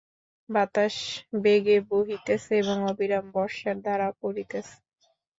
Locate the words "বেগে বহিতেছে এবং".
1.41-2.77